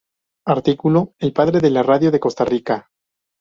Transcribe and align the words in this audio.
Artículo: 0.47 1.13
El 1.19 1.31
padre 1.31 1.59
de 1.59 1.69
la 1.69 1.83
radio 1.83 2.09
de 2.09 2.19
Costa 2.19 2.43
Rica. 2.43 2.89